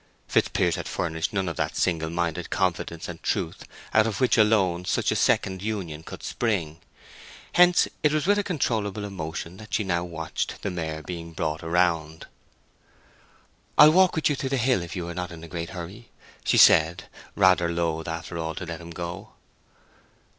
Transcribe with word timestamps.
Fitzpiers 0.27 0.77
had 0.77 0.87
furnished 0.87 1.31
none 1.31 1.47
of 1.47 1.57
that 1.57 1.77
single 1.77 2.09
minded 2.09 2.49
confidence 2.49 3.07
and 3.07 3.21
truth 3.21 3.65
out 3.93 4.07
of 4.07 4.19
which 4.19 4.35
alone 4.35 4.83
such 4.83 5.11
a 5.11 5.15
second 5.15 5.61
union 5.61 6.01
could 6.01 6.23
spring; 6.23 6.81
hence 7.53 7.87
it 8.01 8.11
was 8.11 8.25
with 8.25 8.39
a 8.39 8.43
controllable 8.43 9.05
emotion 9.05 9.57
that 9.57 9.75
she 9.75 9.83
now 9.83 10.03
watched 10.03 10.59
the 10.63 10.71
mare 10.71 11.03
brought 11.03 11.61
round. 11.61 12.25
"I'll 13.77 13.91
walk 13.91 14.15
with 14.15 14.27
you 14.27 14.35
to 14.37 14.49
the 14.49 14.57
hill 14.57 14.81
if 14.81 14.95
you 14.95 15.07
are 15.07 15.13
not 15.13 15.31
in 15.31 15.43
a 15.43 15.47
great 15.47 15.69
hurry," 15.69 16.09
she 16.43 16.57
said, 16.57 17.03
rather 17.35 17.69
loath, 17.69 18.07
after 18.07 18.39
all, 18.39 18.55
to 18.55 18.65
let 18.65 18.81
him 18.81 18.89
go. 18.89 19.33